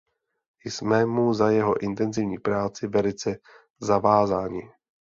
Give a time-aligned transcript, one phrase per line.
[0.65, 3.37] Jsme mu za jeho intenzivní práci velice
[3.81, 4.61] zavázáni.